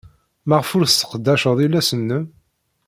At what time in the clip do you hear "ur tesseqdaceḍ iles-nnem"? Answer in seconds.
0.77-2.25